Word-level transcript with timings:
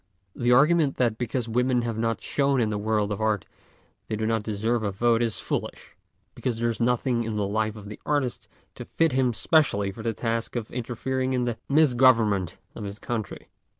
The 0.35 0.51
argument 0.51 0.97
that 0.97 1.19
because 1.19 1.47
women 1.47 1.83
have 1.83 1.95
not 1.99 2.23
shone 2.23 2.59
in 2.59 2.71
the 2.71 2.79
world 2.79 3.11
of 3.11 3.21
art 3.21 3.45
they 4.07 4.15
do 4.15 4.25
not 4.25 4.41
deserve 4.41 4.81
a 4.81 4.89
vote 4.91 5.21
is 5.21 5.39
foolish, 5.39 5.95
because 6.33 6.57
there 6.57 6.69
is 6.71 6.81
nothing 6.81 7.23
in 7.23 7.35
the 7.35 7.45
life 7.45 7.75
of 7.75 7.87
the 7.87 7.99
artist 8.03 8.47
to 8.73 8.85
fit 8.85 9.11
him 9.11 9.31
specially 9.31 9.91
for 9.91 10.01
the 10.01 10.13
task 10.13 10.55
of 10.55 10.71
interfering 10.71 11.33
in 11.33 11.45
the 11.45 11.57
misgovernment 11.69 12.57
of 12.73 12.83
his 12.83 12.97
country. 12.97 13.49